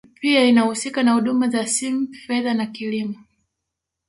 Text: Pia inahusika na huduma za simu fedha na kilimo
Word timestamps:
Pia 0.21 0.43
inahusika 0.45 1.03
na 1.03 1.13
huduma 1.13 1.49
za 1.49 1.67
simu 1.67 2.07
fedha 2.27 2.53
na 2.53 2.65
kilimo 2.65 3.15